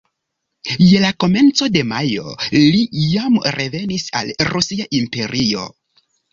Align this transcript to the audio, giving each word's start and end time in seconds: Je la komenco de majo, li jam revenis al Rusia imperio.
Je 0.77 1.01
la 1.03 1.11
komenco 1.23 1.67
de 1.75 1.83
majo, 1.91 2.33
li 2.57 2.87
jam 3.11 3.37
revenis 3.61 4.09
al 4.23 4.35
Rusia 4.53 4.91
imperio. 5.05 5.71